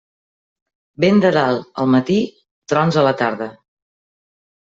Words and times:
Vent 1.03 1.19
de 1.25 1.31
dalt 1.35 1.67
al 1.83 1.91
matí, 1.95 2.17
trons 2.73 2.99
a 3.01 3.03
la 3.09 3.11
tarda. 3.21 3.51